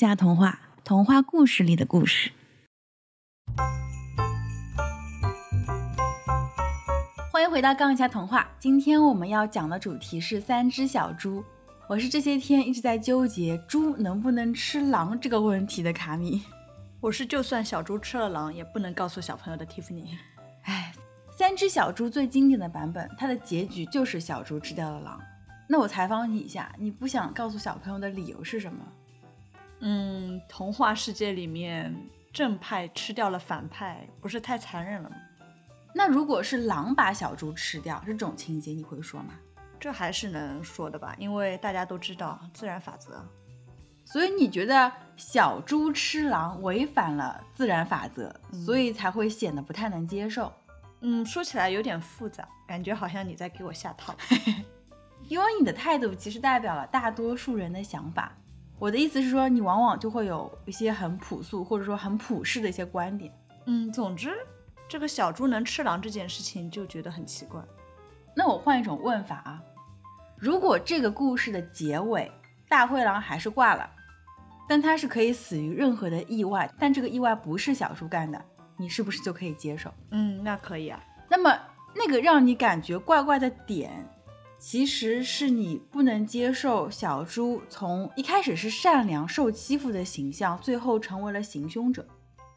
[0.00, 2.32] 下童话，童话故事里的故事。
[7.30, 8.48] 欢迎回到杠一下童话。
[8.58, 11.44] 今天我们要讲的主题是三只小猪。
[11.86, 16.42] 我是这些天一直在纠结猪能不能吃狼这个问题的卡米。
[17.02, 20.16] 我是就算小猪吃了狼，也不能告诉小朋友的蒂芙尼。
[20.62, 20.94] 唉，
[21.36, 25.20] 三只小猪最经典的版本，它的结局就是小猪吃掉了狼。
[25.68, 28.82] 那我采访你一下，你不想告诉小朋友的理由是什么？
[29.80, 31.94] 嗯，童话世界里面
[32.32, 35.16] 正派吃掉了反派，不是太残忍了吗？
[35.94, 39.34] 那如果是狼把小猪吃掉，这种情节你会说吗？
[39.80, 43.26] 这还是能说的吧，因为大家都知道自然法则。
[44.04, 50.52] 所以你觉得小猪吃狼违反了自然法则，所以才会显得不太能接受？
[51.00, 54.14] 嗯，说起来有点复杂，感觉好像你在给我下套。
[55.28, 58.36] 因为你的态度其实代表了大多数人的想法。
[58.80, 63.30] 我的意思是说，你往往就会有一些很朴素或者说很普世的一些观点。
[63.66, 64.32] 嗯，总之，
[64.88, 67.62] 这个小猪能吃狼这件事情就觉得很奇怪。
[68.34, 69.62] 那我换一种问法啊，
[70.38, 72.32] 如果这个故事的结尾
[72.70, 73.90] 大灰狼还是挂了，
[74.66, 78.42] 但它是可以死于任何的意外，但这个意外不是小猪干的，
[78.78, 79.92] 你是不是就可以接受？
[80.10, 81.04] 嗯，那可以啊。
[81.28, 81.54] 那么
[81.94, 84.08] 那个让你感觉怪怪的点。
[84.60, 92.06] 其实是你不能接受小猪从一开始是善良受欺负的形象，最后成为了行凶者。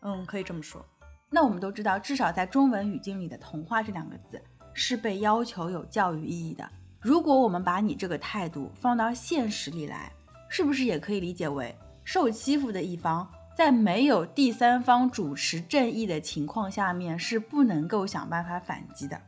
[0.02, 0.86] 嗯，可以这么说。
[1.30, 4.42] 那我们都知道，至少在中文语境里的“童话”这两个字
[4.74, 6.70] 是被要求有教育意义的。
[7.00, 10.12] 如果我们把你这个态度放到现实里来，
[10.50, 19.22] 是不是也可以理解为受欺负的一方在没有第三方主持正义的情况下面是不能够想办法反击的？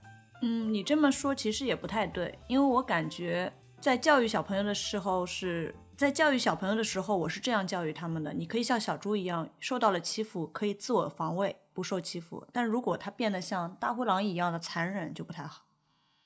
[0.47, 3.51] 嗯，你这么说其实也不太对，因为我感觉
[3.81, 12.45] 在教育小朋友的时候是在教育小朋友的时候，我是这样教育他们的：你可以像小猪一样，受到了欺负可以自我防卫，不受欺负。
[12.53, 15.65] 但如果他变得像大灰狼一样的残忍，就不太好。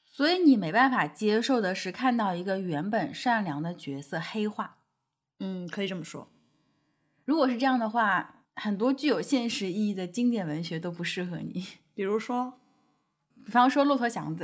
[0.04, 4.80] 所以你没办法接受的是看到一个原本善良的角色黑化。
[5.40, 6.28] 嗯，可以这么说。
[7.24, 12.60] 如果是这样的话，很多具有现实意义的经典文学都不适合你，比如说。
[13.50, 14.44] 比方说《骆驼祥子》，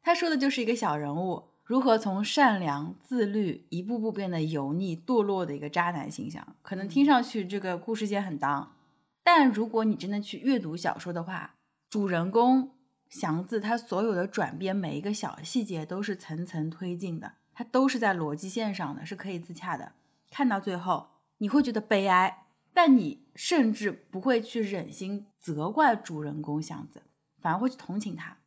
[0.00, 6.54] 他说的就是一个小人物如何从善良、自律一步步变得油腻、堕落的一个渣男形象。
[6.62, 8.76] 可能听上去这个故事线很当，
[9.24, 11.56] 但如果你真的去阅读小说的话，
[11.90, 12.70] 主人公
[13.08, 19.90] 祥子他所有的转变，每一个小细节都是层层推进的，他都是在逻辑线上的，是可以自洽的。
[20.30, 27.02] 看到最后，你会觉得悲哀，但你甚至不会去忍心责怪主人公祥子。
[27.40, 28.38] 反而会去同情他，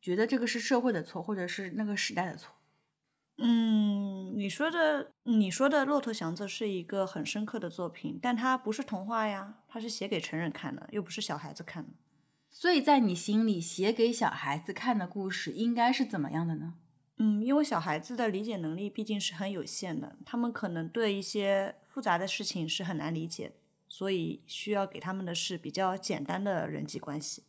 [0.00, 2.54] 觉得这个是社会的错，或者是那个时代的错。
[3.38, 11.90] 嗯，你说的，你说的《骆驼祥子》是一个很深刻的作品，但它不是童话呀，它是写给成人看的，又不是小孩子看的。
[12.50, 16.74] 所以在你心里，写给小孩子看的故事应该是怎么样的呢？
[17.16, 23.52] 嗯，因为小孩子的理解能力毕竟是很有限的，他们可能对一些复杂的事情是很难理解，
[23.88, 27.44] 所以需要给他们的是比较简单的人际关系。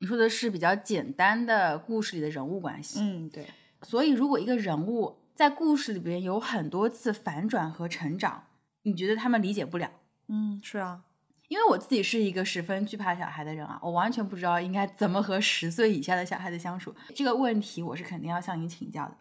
[0.00, 3.46] 你说的是比较简单的故事里的人物关系，嗯，对。
[3.82, 8.44] 所以如果一个人物在故事里边有很多次反转和成长，
[8.82, 9.90] 你觉得他们理解不了？
[10.28, 11.02] 嗯，是啊。
[11.48, 16.94] 因为我自己是一个十分惧怕小孩的人啊，我完全不知道应该怎么和十岁以下的小孩子相处。
[17.14, 19.16] 这个问题我是肯定要向你请教的。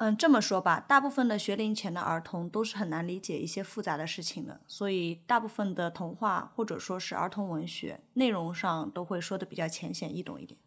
[0.00, 10.58] 嗯，这么说吧，大部分的学龄前的儿童都是很难理解一些复杂的事情的，所以大部分的童话或者说是儿童文学内容上都会说的比较浅显易懂一点。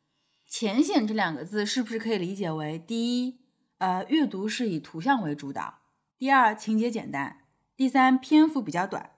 [0.45, 3.39] 浅显这两个字是不是可以理解为：第一，
[3.79, 5.79] 呃，阅读是以图像为主导；
[6.19, 7.37] 第二，情节简单；
[7.75, 9.09] 第三，篇幅比较短；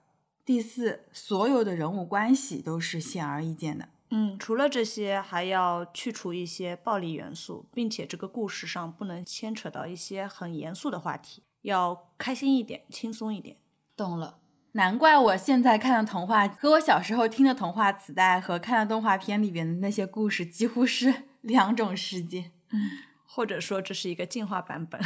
[0.46, 3.90] 第四，所有的人物关系都是显而易见的。
[4.10, 13.56] 嗯，除了这些，还要去除一些暴力元素，并且这个故事上不能牵扯到一些很严肃的话题，要开心一点，轻松一点。
[13.96, 14.38] 懂了，
[14.72, 22.52] 难怪我现在看的童话和我小时候听的童话磁带和看的动画片里边的那些故事几乎是 两种世界。
[22.70, 22.90] 嗯，
[23.26, 25.00] 或者说这是一个进化版本。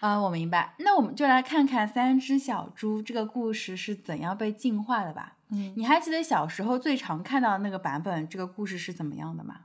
[0.00, 0.74] 啊，我明白。
[0.78, 5.36] 那我们就来看看三只小猪这个故事是怎样被进化的吧。
[5.48, 9.60] 嗯，你还记得小时候最常看到的那个版本，这个故事是怎么样的吗？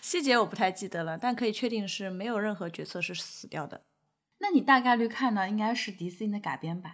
[0.00, 3.82] 细节我不太记得了，但可以确定是没有任何角色是死掉的。
[4.38, 6.92] 那你大概率看到应该是迪士尼的改编版。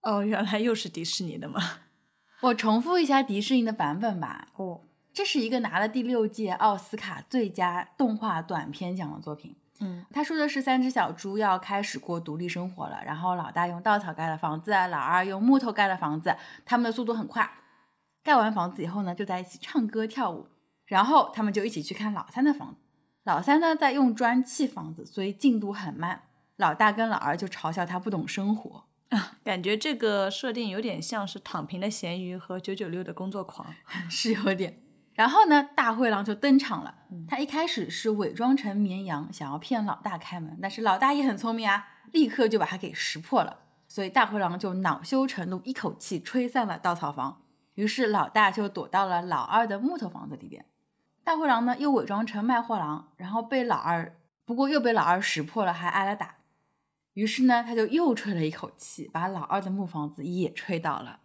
[0.00, 1.60] 哦，原来又是迪士尼的吗？
[2.40, 4.48] 我重复一下迪士尼的版本吧。
[4.56, 4.80] 哦，
[5.12, 9.56] 这是一个拿了第六届奥斯卡最佳动画短片奖的作品。
[9.80, 17.50] 嗯他说的是三只小猪要开始过独立生活了，然后老大用稻草盖了房子，老二用木头盖了房子，他们的速度很快。
[18.22, 20.48] 盖完房子以后呢，就在一起唱歌跳舞，
[20.86, 22.80] 然后他们就一起去看老三的房子。
[23.22, 26.22] 老三呢在用砖砌房子，所以进度很慢。
[26.56, 28.84] 老大跟老二就嘲笑他不懂生活。
[29.10, 33.74] 啊， 感觉这个设定有点像是躺平的咸鱼和九九六的工作狂。
[34.08, 34.80] 是有点。
[35.16, 36.94] 然后呢，大灰狼就登场了。
[37.10, 43.60] 嗯他一开始是伪装成绵羊，想要骗老大开门，但是老大也很聪明啊，立刻就把他给识破了。
[43.88, 47.42] 所以大灰狼就恼羞成怒，一口气吹散了稻草房。
[47.74, 50.66] 于是老大就躲到了老二的木头房子里边。
[51.24, 56.36] 大灰狼呢又伪装成卖货郎，然后被老二，不过又被老二识破了，还挨了打。
[57.14, 61.20] 于是呢，他就又吹了一口气，把老二的木房子也吹倒了。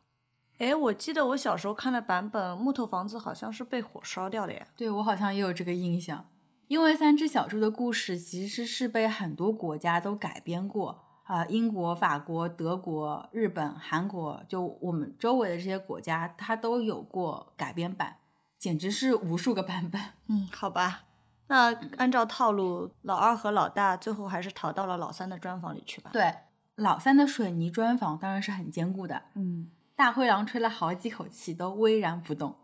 [0.61, 4.67] 哎，我记得我小时候看的版本，木头房子好像是被火烧掉的呀。
[4.77, 6.27] 对我好像也有这个印象，
[6.67, 18.17] 因为三只小猪的故事其实是被很多国家都改编过啊、英国、法国、德国、日本、韩国，就我们周围的这些国家，它都有过改编版，
[18.59, 19.99] 简直是无数个版本。
[20.27, 21.05] 嗯，好吧。
[21.47, 26.35] 那按照套路，老二和老大最后还是逃到了老三的砖房里去吧。，对，
[26.75, 29.71] 老三的水泥砖房当然是很坚固的，嗯，
[30.01, 32.55] 大灰狼吹了好几口气都巍然不动。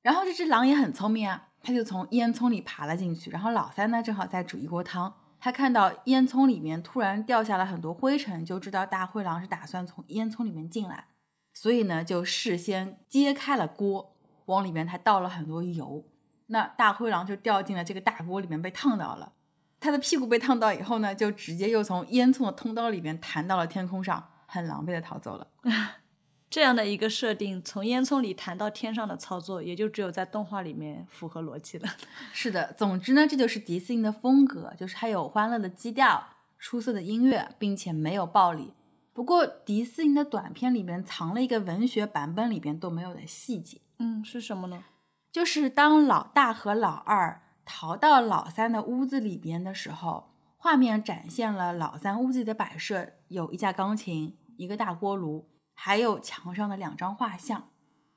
[0.00, 3.28] 然后这只狼也很聪明啊，它就从烟囱里爬了进去。
[3.30, 11.04] 然后老三呢正好在煮一锅汤，他看到烟囱里面突然掉下了很多灰尘，就知道大灰狼是打算从烟囱里面进来，
[11.52, 14.16] 所以呢就事先揭开了锅，
[14.46, 16.06] 往里面还倒了很多油。
[16.46, 19.34] 那大灰狼就掉进了这个大锅里面被烫到了。
[19.80, 25.48] 他的屁股被烫到以后呢，就直接又从烟囱的通道里面弹到了天空上，很狼狈的逃走了。
[26.50, 31.88] 这样的一个设定，从烟囱里弹到天上的操作，也就只有在动画里面符合逻辑了。
[32.32, 36.26] 是的，总之呢，这就是迪士尼的风格，就是它有欢乐的基调、
[36.58, 38.72] 出色的音乐，并且没有暴力。
[39.12, 44.84] 不过迪士尼的短片里面藏了一个文学版本里边都没有的细节，嗯，是什么呢？
[45.30, 55.46] 就是当老大和老二逃到老三的屋子里边的时候，画面展现了老三屋子里的摆设，有一架钢琴、一个大锅炉，
[55.80, 57.68] 还有墙上的两张画像。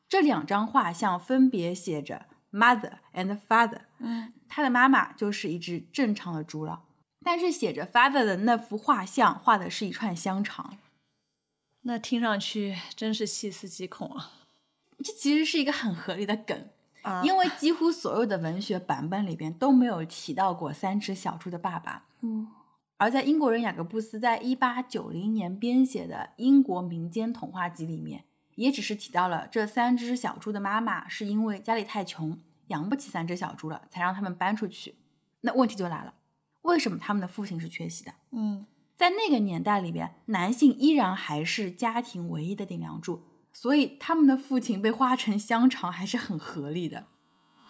[0.10, 3.82] 这两张画像分别写着 mother and father。
[4.00, 6.82] 嗯，他的妈妈就是一只正常的猪了，
[7.24, 10.76] 但是写着 father 的那幅画像画的是一串香肠，
[11.82, 14.32] 那听上去真是细思极恐啊！
[15.04, 16.68] 这其实是一个很合理的梗，
[17.04, 22.48] 啊因为几乎所有的文学版本里边都没有提到过三只小猪的爸爸，嗯
[23.02, 32.38] 而在英国人雅各布斯在一八九零年编写的《英国民间童话集》里面，也只是提到了这三只小猪的妈妈是因为家里太穷，
[32.68, 34.94] 养不起三只小猪了，才让他们搬出去。
[35.40, 36.14] 那问题就来了，
[36.62, 38.14] 为什么他们的父亲是缺席的？
[38.30, 38.68] 嗯
[38.98, 47.08] 在那个年代里边，男性依然还是家庭唯一的顶梁柱，所以他们的父亲被画成香肠还是很合理的。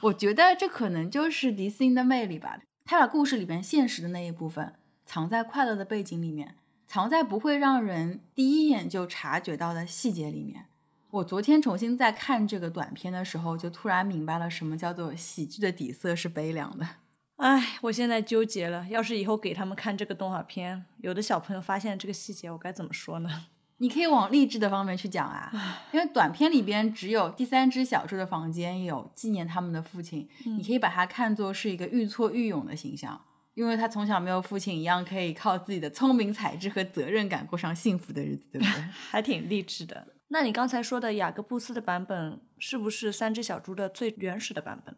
[0.02, 4.74] 我觉得这可能就是迪士尼的魅力吧，他把故事里边现实的那一部分
[5.14, 6.56] 藏在快乐的背景里面，
[6.88, 10.68] 藏在不会让人第一眼就察觉到的细节里面。
[11.10, 16.88] 我昨天重新在看这个短片的时候，就突然明白了什么叫做喜剧的底色是悲凉的。
[17.36, 23.48] 唉，我现在纠结了，要是以后给他们看这个动画片，有的小朋友发现这个细节，我该怎么说呢？
[23.80, 25.52] 你可以往励志的方面去讲啊，
[25.92, 33.20] 因为短片里边只有第三只小猪的房间有纪念他们的父亲，你可以把它看作是一个愈挫愈勇的形象，
[33.54, 38.82] 因为他从小没有父亲一样，可以靠自己的聪明才智和责任感过上幸福的日子，对不对？
[39.10, 40.08] 还挺励志的。
[40.28, 44.96] 那你刚才说的雅各布斯的版本，是不是三只小猪的最原始的版本？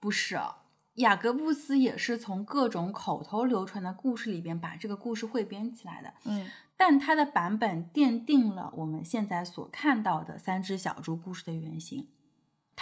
[0.00, 0.62] 不是啊，
[0.94, 12.08] 雅各布斯也是从各种口头流传的故事里边把这个故事汇编起来的，嗯但他的版本奠定了我们现在所看到的三只小猪故事的原型。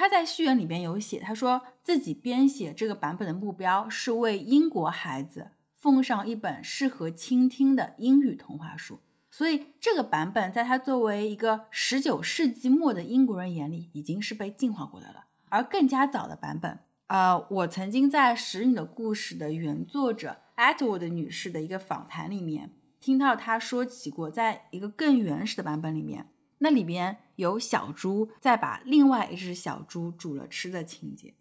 [0.00, 8.98] 他在序言里边有写，他说自己编写这个版本的目标是为英国孩子奉上一本适合倾听的英语童话书。
[9.30, 15.26] 所以这个版本在他作为一个十九世纪末的英国人眼里，已经是被进化过的了。
[15.50, 16.78] 而更加早的版本，
[17.08, 26.30] 呃，我曾经在《使女的故事》的原作者 Atwood 女士的一个访谈里面，听到她说起过，在一个更原始的版本里面，
[26.62, 31.32] 那里边有小猪在把另外一只小猪煮了吃的情节。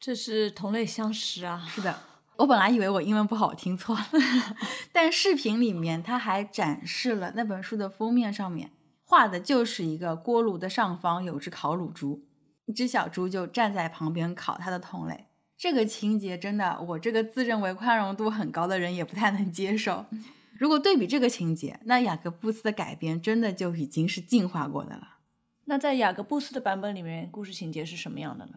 [0.00, 1.66] 这是同类相食啊。
[1.68, 2.00] 是的，
[2.36, 4.06] 我本来以为我英文不好，我听错了，
[4.92, 8.70] 但视频里面他还展示了那本书的封面上面
[9.04, 12.24] 画的就是一个锅炉的上方有只烤乳猪，
[12.64, 15.26] 一只小猪就站在旁边烤它的同类。
[15.58, 20.06] 这个情节真的，我这个自认为宽容度很高的人也不太能接受。
[20.56, 25.16] 如果对比这个情节，那雅各布斯的改编真的就已经是进化过的了。
[25.64, 28.52] 那在雅各布斯的版本里面，故事情节是什么样的呢？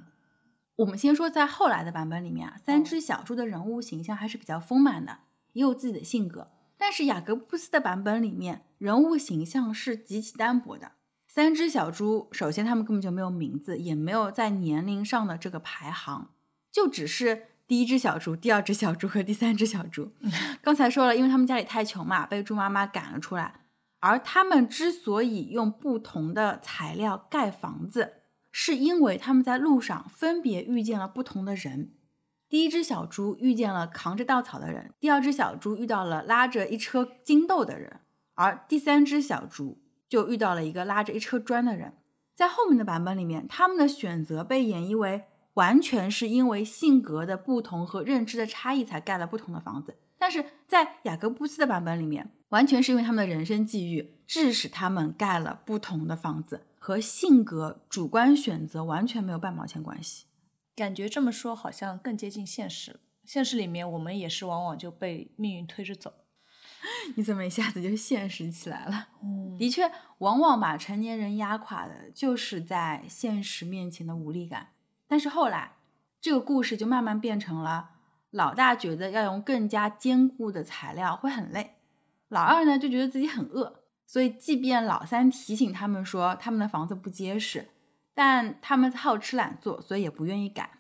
[0.76, 5.20] 我们先说在后来的版本里面啊，三只小猪的人物形象还是比较丰满的，
[5.54, 6.52] 也有自己的性格。
[6.78, 10.92] 但是雅各布斯的版本里面，人物形象是极其单薄的。
[11.26, 16.30] 三只小猪，首先他们根本就没有名字，也没有在年龄上的这个排行，
[16.72, 17.48] 就只是。
[17.68, 20.14] 第一只小猪，第二只小猪和第三只小猪，
[20.64, 23.66] 刚才说了，因为他们家里太穷嘛，被猪妈妈赶了出来。
[24.00, 28.14] 而他们之所以用不同的材料盖房子，
[28.52, 31.92] 是因为他们在路上分别遇见了不同的人。
[32.48, 38.00] 第一只小猪遇见了扛着稻草的人，第二只小猪遇到了拉着一车金豆的人，
[38.36, 41.96] 而第三只小猪就遇到了一个拉着一车砖的人。
[42.34, 45.26] 在后面的版本里面，他们的选择被演绎为。
[45.58, 60.26] 完全是因为性格的不同和认知的差异才盖了不同的房子，但是在雅各布斯的版本里面，完全是因为他们的人生际遇致使他们盖了不同的房子，和性格主观选择完全没有半毛钱关系。
[60.76, 63.00] 感觉这么说好像更接近现实。
[63.26, 66.14] 现实里面我们也是往往就被命运推着走。
[67.18, 69.08] 你怎么一下子就现实起来了？
[69.24, 74.68] 嗯，的确，往往把成年人压垮的就是在现实面前的无力感。
[75.08, 75.74] 但是后来，
[76.20, 77.92] 这个故事就慢慢变成了
[78.30, 81.76] 老大觉得要用更加坚固的材料会很累，
[82.28, 87.70] 老二呢就觉得自己很饿，所以即便老三提醒他们说他们的房子不结实，
[88.14, 90.72] 但他们好吃懒做，所以也不愿意改。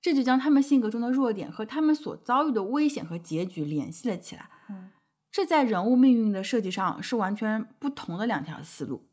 [0.00, 4.48] 这就将他们性格中的弱点和他们所遭遇的危险和结局联系了起来。
[4.68, 4.90] 嗯，
[5.32, 9.04] 这在人物命运的设计上是完全不同的两条思路。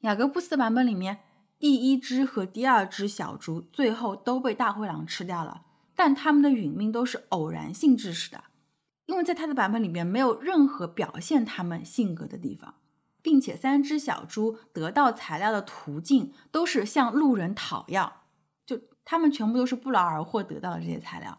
[0.00, 1.20] 雅各布斯的版本里面。
[1.62, 5.62] 第一只和第二只小猪最后都被大灰狼吃掉了，
[5.94, 8.42] 但他们的殒命都是偶然性致使的，
[9.06, 12.74] 因为在他的版本里面没有任何表现他们性格的地方，
[13.22, 18.22] 并且三只小猪得到材料的途径都是向路人讨要，
[18.66, 21.38] 就他们全部都是不劳而获得到的这些材料，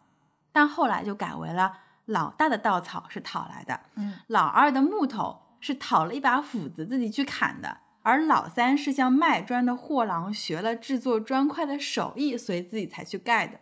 [0.54, 1.74] 但后来就改为了
[2.06, 7.80] 老大的稻草是讨来的，嗯，老二的木头是讨了一把斧子自己去砍的。
[8.04, 13.60] 而老三是向卖砖的货郎学了制作砖块的手艺，所以自己才去盖的。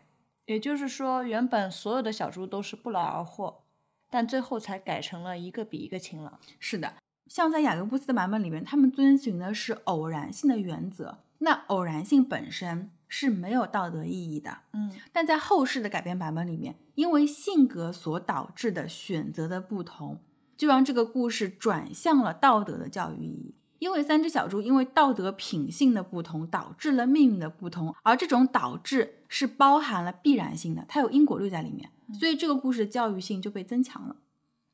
[0.48, 3.62] 也就是说，原本所有的小猪都是不劳而获，
[4.10, 6.40] 但最后才改成了一个比一个勤劳。
[6.60, 6.96] 是的，
[7.28, 14.58] 像在雅各布斯的版本里面，他们遵循的是偶然性的原则，那偶然性本身是没有道德意义的。
[14.74, 20.20] 嗯，但在后世的改编版本里面，因为性格所导致的选择的不同，
[20.58, 23.56] 就让这个故事转向了道德的教育意义。
[23.82, 34.18] 因为三只小猪因为道德品性的不同，导致了命运的不同，而这种导致是包含了必然性的，它有因果律在里面，所以这个故事的教育性就被增强了，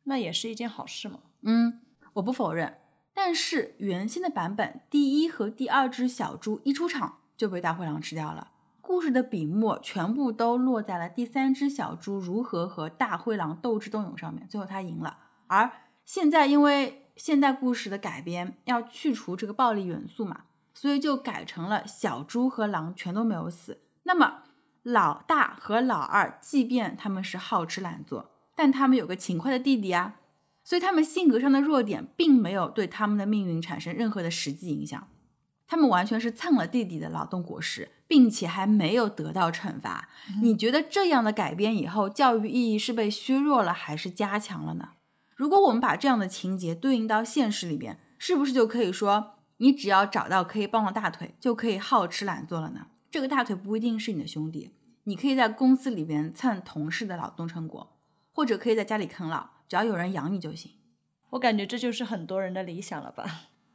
[0.04, 1.20] 那也是一件好事嘛。
[1.42, 1.80] 嗯，
[2.12, 2.80] 我不否认，
[3.14, 15.72] 但是原先的版本，第一和第二只小猪一出场就被大灰狼吃掉了，故事的笔墨全部都落在了第三只小猪如何和大灰狼斗智斗勇上面，最后他赢了，而
[16.04, 17.06] 现在因为。
[17.18, 20.42] 现代故事的改编要去除这个暴力元素嘛，
[20.74, 23.82] 所以就改成了小猪和狼全都没有死。
[24.04, 24.44] 那么
[24.84, 30.16] 老大和老二，即便他们是好吃懒做，但他们有个勤快的弟弟啊，
[30.64, 35.08] 所以他们性格上的弱点并没有对他们的命运产生任何的实际影响。
[35.70, 40.08] 他们完全是蹭了弟弟的劳动果实，并且还没有得到惩罚。
[40.42, 44.92] 你觉得这样的改编以后，教育意义是被削弱了还是加强了呢？
[45.38, 52.88] 如果我们把这样的情节对应到现实里边，是不是就可以说，你只要找到可以帮的大腿，就可以好吃懒做了呢？
[53.12, 57.96] 这个大腿不一定是你的兄弟，你可以在公司里边蹭同事的劳动成果，
[58.34, 60.72] 或者可以在家里啃老，只要有人养你就行。
[61.30, 63.26] 我感觉这就是很多人的理想了吧？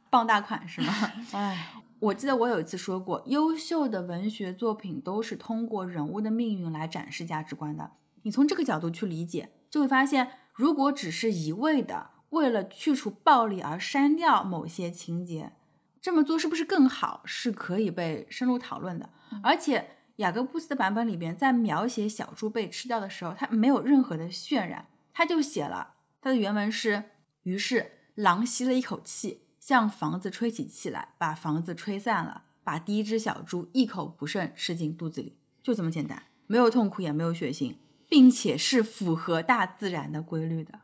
[0.09, 0.93] 傍大款是吗？
[1.31, 7.91] 哎，我记得我有一次说过，优秀的文学作品都是通过人物的命运来展示价值观的。
[8.21, 10.29] 你从这个角度去理解，就会发现。
[10.53, 15.51] 如果只是一味的为了去除暴力而删掉某些情节，
[15.99, 17.23] 这么做是不是更好？
[17.25, 19.09] 是可以被深入讨论的。
[19.41, 27.05] 而且雅各布斯的版本里边，在描写小猪被吃掉的时候，他没有任何的渲染，他就写了他的原文是：
[27.41, 37.73] 于是狼吸了一口气，向房子吹起气来，把房子吹散了，把第一只小猪一口不剩吃进肚子里，就这么简单，没有痛苦，也没有血腥。
[38.13, 40.81] 并且是符合大自然的规律的。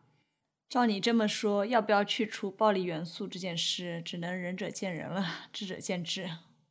[0.68, 6.28] 照你这么说，要不要去除暴力元素这件事，只能仁者见仁了，智者见智。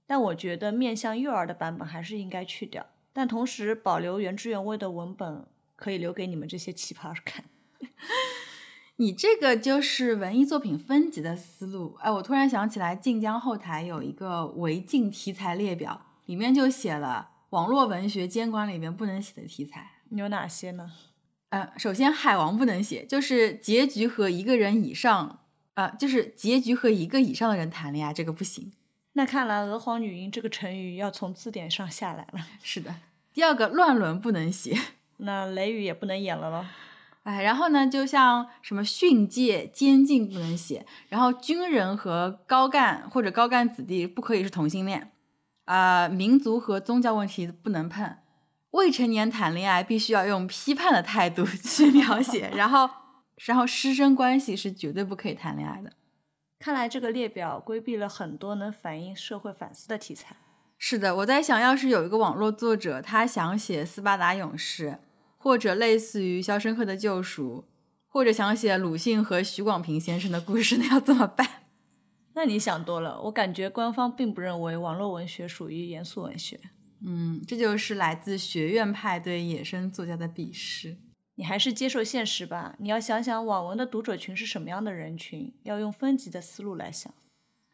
[0.08, 2.86] 但我觉得面向幼儿的版本还是应该去掉。
[3.12, 5.46] 但同时保留原汁原味的文本，
[5.76, 7.44] 可以留给你们这些奇葩看。
[8.96, 11.96] 你这个就是文艺作品分级的思路。
[12.00, 19.92] 哎，我突然想起来，晋江后台有一个违禁题材列表，里面就写了网络文学监管里面不能写的题材。
[20.10, 20.92] 有哪些呢？
[21.50, 25.40] 呃，首先海王不能写，就是结局和一个人以上，
[25.74, 28.72] 呃，就是结局和一个以上的人谈恋爱，这个不行。
[29.14, 32.46] 那看来娥皇女英这个成语要从字典上下来了。
[32.62, 32.94] 是的。
[33.32, 34.78] 第二个乱伦不能写，
[35.18, 36.66] 那雷雨也不能演了咯。
[37.24, 45.10] 哎，然后呢，就像什么训诫、监禁不能写，然后军人和高干或者高干子弟不可以是同性恋，
[45.64, 48.16] 啊，民族和宗教问题不能碰，
[48.70, 52.90] 未成年谈恋爱必须要用批判的态度 去描写，然后，
[53.36, 55.92] 然后师生关系是绝对不可以谈恋爱的。
[56.58, 60.36] 看来这个列表规避了很多能反映社会反思的题材。
[60.78, 64.98] 是的，我在想，要是有一个网络作者，他想写斯巴达勇士。
[65.40, 67.64] 或者类似于《肖申克的救赎》，
[68.08, 71.46] 或者想写鲁迅和许广平先生的故事， 那要怎么办？
[72.34, 76.58] 那你想多了，我感觉官方并不认为网络文学属于严肃文学。
[77.00, 80.96] 嗯，这就是来自学院派对野生作家的鄙视。
[81.36, 87.14] 你还是接受现实吧，你要想想网文的读者群是什么样的人群，要用分级的思路来想。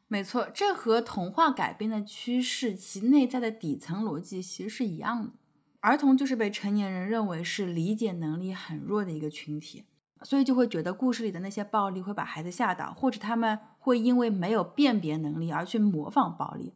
[0.07, 5.33] 没错，这和童话改编的趋势，其内在的底层逻辑其实是一样的。
[5.81, 9.85] 儿童就是被成年人认为是理解能力很弱的一个群体，
[10.23, 16.75] 所以就会觉得故事里的那些暴力会把孩子吓到，或者他们会因为没有辨别能力而去模仿暴力。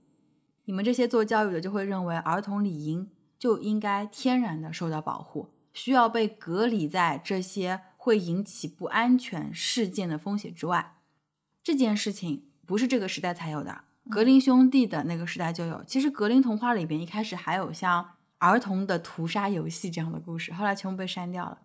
[0.68, 10.98] 你们这些做教育的就会认为儿童理应就应该天然的受到保护，需要被隔离在这些会引起不安全事件的风险之外。
[11.64, 15.82] 这件事情不是这个时代才有的，格林兄弟的那个时代就有。
[15.86, 18.10] 其实格林童话里边一开始还有像。
[18.40, 21.58] 儿童的屠杀游戏这样的故事，后来全部被删掉了。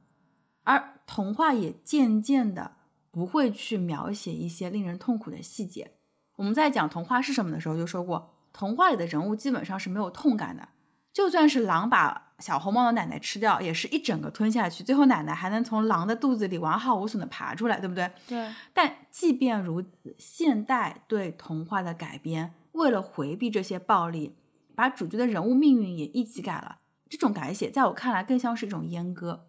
[0.63, 2.71] 而童话也渐渐的
[3.11, 5.91] 不会去描写一些令人痛苦的细节。
[6.35, 10.69] 我们在讲童话是什么的时候就说过，童话里的人物基本上是没有痛感的。
[11.11, 18.11] 就算是狼把小红帽的奶奶吃掉，也是一整个吞下去，最后奶奶还能从狼的肚子里完好无损的爬出来，对不对？
[18.27, 18.53] 对。
[18.73, 24.35] 但即便如此，现代对童话的改编，为了回避这些暴力。
[24.75, 29.45] 把主角的人物命运也一起改了，这种改写在我看来更像是一种阉割。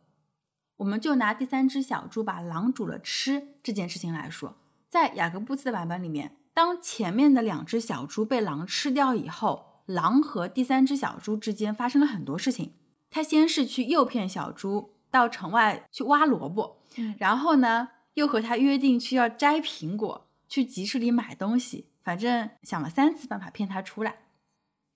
[0.76, 4.54] 我们就拿第三只小猪把狼煮了吃这件事情来说，
[4.90, 12.72] 在雅各布斯的版本里面，当前面的两只小猪被狼吃掉以后，狼和第三只小猪之间发生了很多事情。
[13.10, 16.80] 他先是去诱骗小猪到城外去挖萝卜，
[17.18, 24.16] 然后呢又和他约定去要摘苹果，去集市里买东西，反正想了三次办法骗他出来。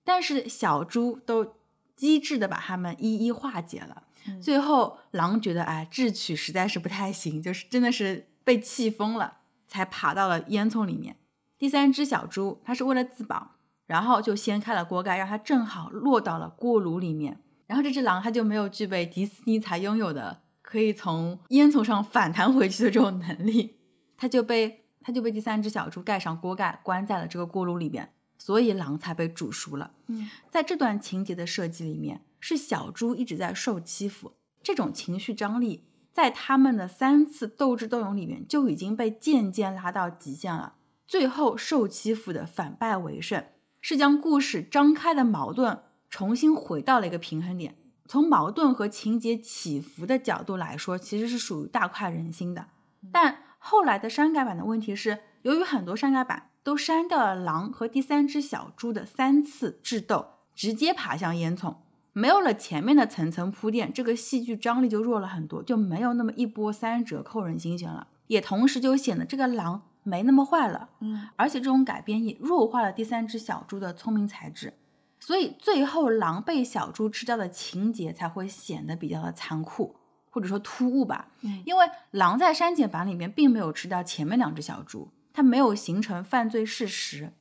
[0.03, 1.55] 但是小猪都
[1.95, 4.03] 机智的把他们一一化解了，
[4.41, 11.15] 最后狼觉得哎智取实在是不太行，就是真的是被气疯了，才爬到了烟囱里面。
[11.59, 13.51] 第三只小猪它是为了自保，
[13.85, 17.41] 然后就掀开了锅盖，让它正好落到了锅炉里面。
[17.67, 23.75] 然后这只狼它就没有具备迪斯尼才拥有的可以从烟囱上反弹回去的这种能力，
[24.17, 28.11] 它就被它就被第三只小猪盖上锅盖，关在了这个锅炉里边。
[28.41, 29.91] 所以狼才被煮熟了。
[30.07, 34.31] 嗯，在这段情节的设计里面，是小猪一直在受欺负，
[34.63, 40.75] 这种情绪张力在他们的三次斗智斗勇里面就已经被渐渐拉到极限了。
[41.09, 43.43] 最后受欺负的反败为胜，
[43.81, 47.75] 是将故事张开的矛盾重新回到了一个平衡点。
[48.07, 52.67] 从矛盾和情节起伏的角度来说，其实是属于大快人心的。
[53.11, 56.45] 但后来的删改版的问题是，由于很多删改版。
[56.61, 61.77] 都删掉了狼和第三只小猪的三次智斗，直接爬向烟囱，
[62.11, 74.73] 没有了前面的层层铺垫，这个戏剧张力就弱了很多，就没有那么一波三折扣人心弦了，也同时就显得这个狼没那么坏了，嗯，而且这种改编也弱化了第三只小猪的聪明才智，
[75.19, 79.95] 所以最后狼被小猪吃掉的情节才会显得比较的残酷
[80.31, 85.11] 或者说突兀吧，嗯，因为狼在删减版里面并没有吃掉前面两只小猪。
[85.31, 87.31] 它没有形成犯罪事实。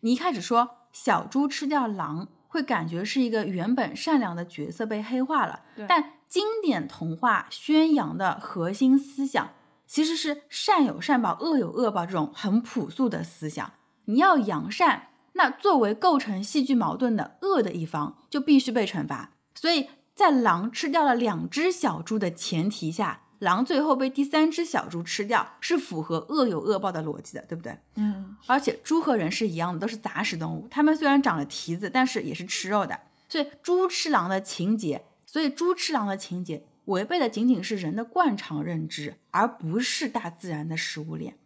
[0.00, 5.60] 你一开始说小猪吃掉狼，会感觉是一个原本善良的角色被黑化了。
[5.86, 9.50] 但经典童话宣扬的核心思想，
[9.86, 13.72] 其实是善有善报，恶有恶报这种很朴素的思想。
[14.06, 19.30] 你要扬善，那作为构成戏剧矛盾的恶的一方，就必须被惩罚。
[19.54, 23.20] 所以在狼吃掉了两只小猪的前提下。
[23.40, 27.78] 狼最后被第三只小猪吃掉，是符合恶有恶报的逻辑的，对不对？
[27.96, 28.36] 嗯。
[28.46, 30.68] 而且猪和人是一样的，都是杂食动物。
[30.70, 33.00] 它们虽然长了蹄子，但是也是吃肉的。
[33.28, 41.38] 所以猪吃狼的情节，所以猪吃狼的情节违背的仅仅是人的惯常认知，而不是大自然的食物链。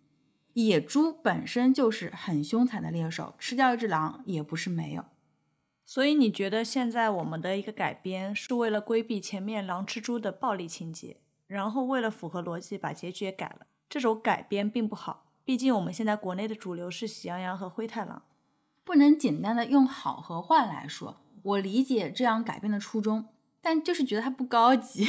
[0.55, 5.05] 野猪本身就是很凶残的猎手，吃掉一只狼也不是没有。
[5.85, 13.66] 所以你觉得现在我们的一个改编是为了规避前面狼吃猪的暴力情节，然后为了符合逻辑把结局也改了。
[13.88, 18.22] 这种改编并不好，毕竟我们现在国内的主流是喜羊羊和灰太狼，
[18.85, 21.16] 不能简单的用好和坏来说。
[21.42, 23.27] 我理解这样改编的初衷，
[23.61, 25.07] 但就是觉得它不高级。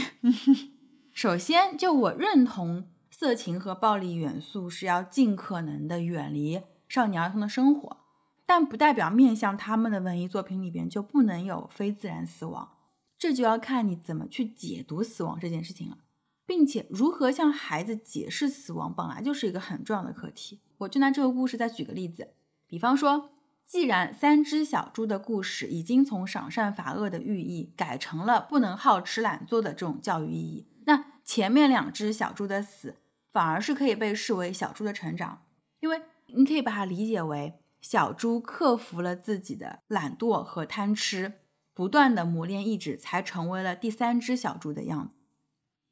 [1.14, 7.98] 首先，就我认同色情和暴力元素是要尽可能的远离少年儿童的生活。
[8.46, 12.78] 但不代表面向他们的文艺作品里边就不能有非自然死亡，
[13.20, 16.00] 这就要看你怎么去解读死亡这件事情了，
[16.48, 20.60] 并且如何向孩子解释死亡本来就是一个很重要的课题。
[20.80, 22.30] 我就拿这个故事再举个例子，
[22.66, 23.30] 比方说，
[23.70, 32.96] 既然三只小猪的故事已经从赏善罚恶的寓意改成了不能好吃懒做的这种教育意义，那前面两只小猪的死
[33.32, 35.44] 反而是可以被视为小猪的成长，
[35.80, 37.54] 因为你可以把它理解为。
[37.82, 41.36] 小猪克服了自己的懒惰和贪吃，
[41.74, 45.14] 不断的磨练意志，才成为了第三只小猪的样子。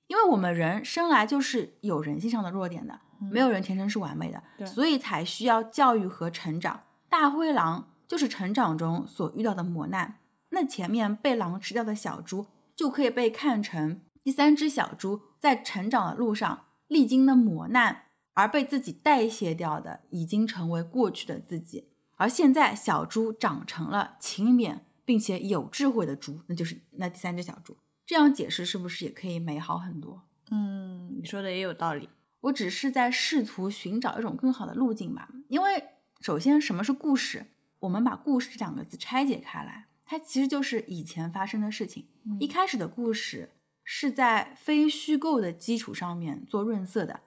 [0.08, 3.00] 因为我们人生来就是有人性上的弱点的，
[3.32, 6.82] 没有人天生是完美的，所以才需要教育和成长。
[7.10, 18.04] 大灰狼就是成长中所遇到的磨难，那前面被狼吃掉的小猪就可以被看成第三只小猪在成长的路上历经的磨难。
[18.34, 21.90] 而被自己代谢掉的，已经成为过去的自己。
[22.18, 27.78] 而现在，小猪长成了勤勉并且有智慧的猪，那就是那第三只小猪。
[28.06, 30.22] 这样解释是不是也可以美好很多？
[30.52, 32.10] 嗯，你说的也有道理。
[32.42, 35.30] 我只是在试图寻找一种更好的路径吧。
[35.48, 35.84] 因为
[36.20, 37.46] 首先，什么是故事？
[37.80, 42.08] 我们把故事这两个字拆解开来，它其实就是以前发生的事情。
[42.40, 43.52] 一开始的故事
[43.84, 47.20] 是在非虚构的基础上面做润色的。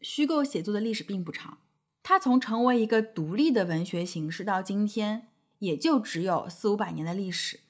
[0.00, 1.58] 虚构写作的历史并不长，
[2.02, 5.28] 它从成为一个独立的文学形式到今天，
[5.60, 7.60] 也就只有四五百年的历史。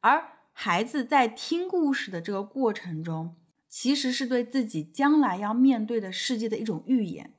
[0.00, 3.34] 而孩子在听故事的这个过程中，
[3.68, 7.34] 其实是对自己将来要面对的世界的一种预言。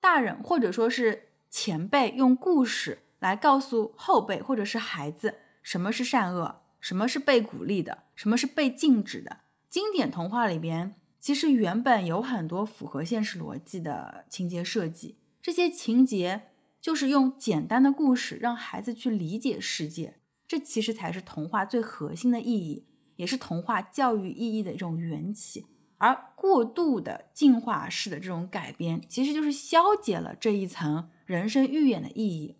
[0.00, 9.38] 大人或者说是前辈用故事来告诉后辈或者是孩子，什么是善恶，什么是被鼓励的，什么是被禁止的。
[9.68, 10.94] 经典童话里边。
[11.18, 16.42] 其实原本有很多符合现实逻辑的情节设计，这些情节
[16.80, 20.14] 就是用简单的故事让孩子去理解世界，
[20.46, 25.66] 这其实才是童话最核心的意义，也是童话教育意义的一种缘起。
[25.98, 32.56] 而过度的进化式的这种改编，其实就是消解了这一层人生预演的意义，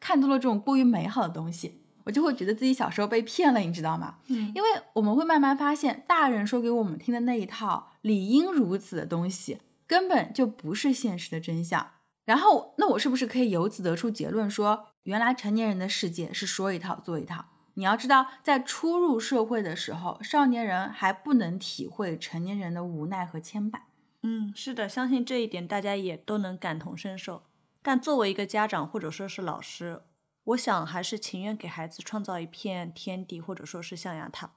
[0.00, 1.82] 看多了这种过于美好的东西。
[2.04, 4.18] 我就会觉得自己小时候被骗了，你知道吗？
[4.28, 11.88] 嗯，因为我们会慢慢发现，大人说给我们听的那一套理应如此的东西，根本就不是现实的真相。
[12.24, 17.46] 然后，那我是不是可以由此得出结论，说原来成年人的世界是说一套做一套？
[17.78, 23.80] 你要知道，在初入社会的时候，少年人还不能体会成年人的无奈和牵绊。
[24.22, 27.42] 嗯，是的，相信这一点大家也都能感同身受。
[27.82, 30.00] 但作为一个家长或者说是老师，
[30.44, 34.52] 我想还是情愿给孩子创造一片天地，或者说是象牙塔。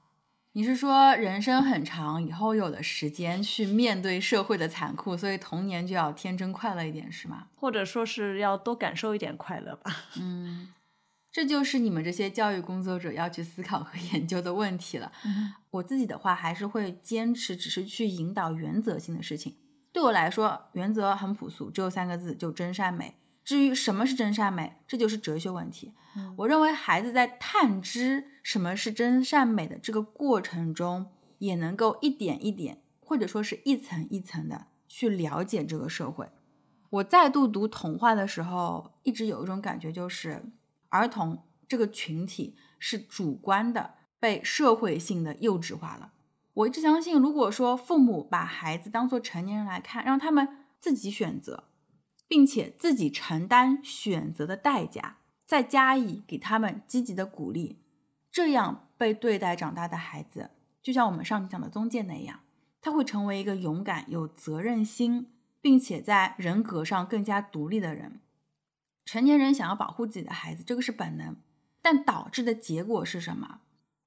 [0.54, 7.48] 你是说人生很长，以后有了时间去面对社会的残酷，所以童年就要天真快乐一点，是吗？
[7.58, 9.92] 或者说是要多感受一点快乐吧。
[10.20, 10.74] 嗯，
[11.32, 15.12] 这就是你们这些教育工作者要去思考和 研究的问题了。
[15.72, 19.56] 我自己的话还是会坚持，只是去引导原则性的事情。
[19.92, 23.16] 对我来说，原则很朴素，只有三个字，就真善美。
[23.44, 25.94] 至于什么是真善美，这就是哲学问题。
[26.38, 36.28] 我认为孩子在探知什么是真善美的这个过程中，也能够一点一点，或者说是一层一层的去了解这个社会。
[36.90, 40.44] 我再度读童话的时候，一直有一种感觉，就是
[40.90, 46.12] 儿童这个群体是主观的被社会性的幼稚化了。
[46.54, 51.64] 我一直相信，如果说父母把孩子当做成年人来看，让他们自己选择。
[52.30, 57.80] 并且自己承担选择的代价，再加以给他们积极的鼓励，
[58.32, 60.52] 这样被对待长大的孩子，
[60.84, 62.42] 就像我们上期讲的宗介那样，
[62.82, 65.26] 他会成为一个勇敢、有责任心，
[65.60, 68.20] 并且在人格上更加独立的人。
[69.12, 71.36] 成年人想要保护自己的孩子，这个是本能，
[71.82, 73.60] 但导致的结果是什么？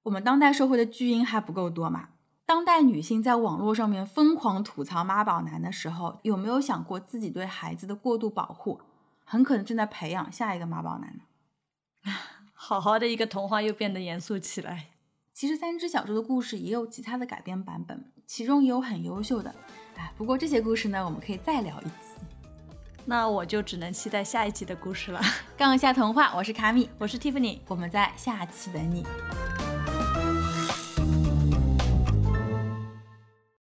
[0.05, 2.11] 我们当代社会的巨婴还不够多吗？
[2.47, 8.81] 当代女性在网络上面疯狂吐槽妈宝男的时候，有没有想过自己对孩子的过度保护，
[9.25, 12.13] 很可能正在培养下一个妈宝男呢？
[12.55, 14.91] 好好的一个童话又变得严肃起来。
[15.33, 19.53] 其实三只小猪的故事也有其他的改编版本，其中也有很优秀的。
[19.97, 22.12] 哎，不过这些故事呢，我们可以再聊一次。
[23.05, 25.21] 那我就只能期待下一期的故事了。
[25.57, 29.05] 杠一下童话，我是卡米，我是蒂芙尼我们在下期等你。